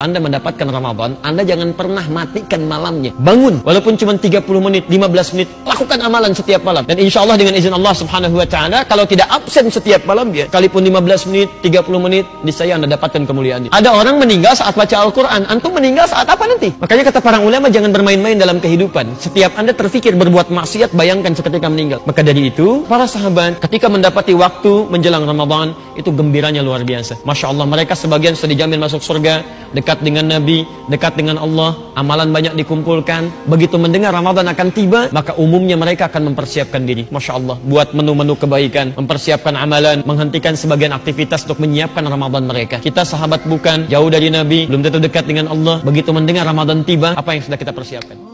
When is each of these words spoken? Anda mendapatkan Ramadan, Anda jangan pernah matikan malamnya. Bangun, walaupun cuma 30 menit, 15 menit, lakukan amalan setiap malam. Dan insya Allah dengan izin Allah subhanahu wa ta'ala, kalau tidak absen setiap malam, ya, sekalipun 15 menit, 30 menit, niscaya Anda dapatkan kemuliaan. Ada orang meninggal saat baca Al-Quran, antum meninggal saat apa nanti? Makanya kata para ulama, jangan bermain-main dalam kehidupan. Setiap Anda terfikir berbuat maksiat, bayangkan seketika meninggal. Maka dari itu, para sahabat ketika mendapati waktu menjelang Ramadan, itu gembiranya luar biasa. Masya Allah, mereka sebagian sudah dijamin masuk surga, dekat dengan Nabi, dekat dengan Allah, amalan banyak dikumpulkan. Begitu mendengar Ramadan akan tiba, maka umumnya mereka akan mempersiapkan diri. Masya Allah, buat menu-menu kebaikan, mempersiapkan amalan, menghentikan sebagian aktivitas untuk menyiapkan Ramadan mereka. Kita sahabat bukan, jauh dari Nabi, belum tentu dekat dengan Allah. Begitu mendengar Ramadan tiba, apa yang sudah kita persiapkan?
Anda 0.00 0.16
mendapatkan 0.16 0.64
Ramadan, 0.64 1.12
Anda 1.20 1.44
jangan 1.44 1.76
pernah 1.76 2.00
matikan 2.08 2.64
malamnya. 2.64 3.12
Bangun, 3.20 3.60
walaupun 3.60 4.00
cuma 4.00 4.16
30 4.16 4.40
menit, 4.64 4.88
15 4.88 5.36
menit, 5.36 5.52
lakukan 5.68 6.00
amalan 6.00 6.32
setiap 6.32 6.64
malam. 6.64 6.88
Dan 6.88 7.04
insya 7.04 7.20
Allah 7.20 7.36
dengan 7.36 7.52
izin 7.52 7.68
Allah 7.68 7.92
subhanahu 7.92 8.40
wa 8.40 8.48
ta'ala, 8.48 8.88
kalau 8.88 9.04
tidak 9.04 9.28
absen 9.28 9.68
setiap 9.68 10.00
malam, 10.08 10.32
ya, 10.32 10.48
sekalipun 10.48 10.88
15 10.88 11.28
menit, 11.28 11.52
30 11.60 12.00
menit, 12.00 12.24
niscaya 12.40 12.80
Anda 12.80 12.88
dapatkan 12.96 13.28
kemuliaan. 13.28 13.68
Ada 13.68 13.92
orang 13.92 14.16
meninggal 14.16 14.56
saat 14.56 14.72
baca 14.72 14.96
Al-Quran, 15.04 15.44
antum 15.52 15.76
meninggal 15.76 16.08
saat 16.08 16.24
apa 16.24 16.48
nanti? 16.48 16.72
Makanya 16.80 17.12
kata 17.12 17.20
para 17.20 17.44
ulama, 17.44 17.68
jangan 17.68 17.92
bermain-main 17.92 18.40
dalam 18.40 18.56
kehidupan. 18.56 19.20
Setiap 19.20 19.52
Anda 19.60 19.76
terfikir 19.76 20.16
berbuat 20.16 20.48
maksiat, 20.48 20.96
bayangkan 20.96 21.36
seketika 21.36 21.68
meninggal. 21.68 22.00
Maka 22.08 22.24
dari 22.24 22.48
itu, 22.48 22.88
para 22.88 23.04
sahabat 23.04 23.60
ketika 23.68 23.92
mendapati 23.92 24.32
waktu 24.32 24.88
menjelang 24.88 25.28
Ramadan, 25.28 25.76
itu 26.00 26.10
gembiranya 26.10 26.64
luar 26.64 26.82
biasa. 26.82 27.20
Masya 27.22 27.52
Allah, 27.52 27.66
mereka 27.68 27.92
sebagian 27.92 28.32
sudah 28.32 28.50
dijamin 28.56 28.80
masuk 28.80 29.04
surga, 29.04 29.44
dekat 29.76 30.00
dengan 30.00 30.26
Nabi, 30.26 30.64
dekat 30.88 31.14
dengan 31.20 31.36
Allah, 31.36 31.76
amalan 31.94 32.32
banyak 32.32 32.56
dikumpulkan. 32.56 33.46
Begitu 33.46 33.76
mendengar 33.76 34.16
Ramadan 34.16 34.48
akan 34.48 34.68
tiba, 34.72 35.12
maka 35.12 35.36
umumnya 35.36 35.76
mereka 35.76 36.08
akan 36.08 36.32
mempersiapkan 36.32 36.82
diri. 36.88 37.04
Masya 37.12 37.32
Allah, 37.36 37.56
buat 37.60 37.92
menu-menu 37.92 38.34
kebaikan, 38.40 38.96
mempersiapkan 38.96 39.54
amalan, 39.54 40.00
menghentikan 40.08 40.56
sebagian 40.56 40.96
aktivitas 40.96 41.44
untuk 41.44 41.60
menyiapkan 41.60 42.02
Ramadan 42.02 42.48
mereka. 42.48 42.80
Kita 42.80 43.04
sahabat 43.04 43.44
bukan, 43.44 43.90
jauh 43.92 44.08
dari 44.08 44.32
Nabi, 44.32 44.66
belum 44.66 44.80
tentu 44.80 44.98
dekat 45.02 45.28
dengan 45.28 45.52
Allah. 45.52 45.84
Begitu 45.84 46.10
mendengar 46.16 46.48
Ramadan 46.48 46.82
tiba, 46.82 47.12
apa 47.12 47.36
yang 47.36 47.42
sudah 47.44 47.58
kita 47.60 47.76
persiapkan? 47.76 48.29